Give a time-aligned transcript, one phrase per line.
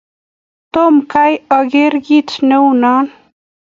[0.73, 2.93] Tom kai akere kit ne u no.